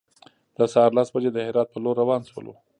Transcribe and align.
د 0.57 0.59
سهار 0.73 0.91
لس 0.97 1.07
بجې 1.13 1.31
د 1.33 1.37
هرات 1.47 1.67
په 1.71 1.79
لور 1.83 1.95
روان 2.03 2.21
شولو. 2.31 2.53